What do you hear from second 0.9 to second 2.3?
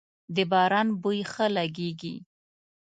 بوی ښه لږیږی